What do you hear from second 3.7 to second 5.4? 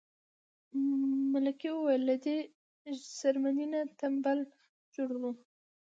نه تمبل جوړوو.